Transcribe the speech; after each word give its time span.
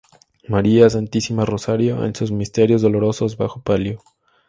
María 0.47 0.89
Santísima 0.89 1.45
Rosario 1.45 2.03
en 2.03 2.15
sus 2.15 2.31
Misterios 2.31 2.81
Dolorosos 2.81 3.37
bajo 3.37 3.61
palio. 3.61 4.01